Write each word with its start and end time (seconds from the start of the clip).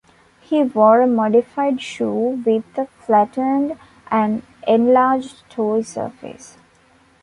He 0.41 0.63
wore 0.63 1.01
a 1.01 1.05
modified 1.05 1.79
shoe 1.79 2.41
with 2.43 2.63
a 2.75 2.87
flattened 2.87 3.77
and 4.09 4.41
enlarged 4.67 5.47
toe 5.51 5.83
surface. 5.83 6.57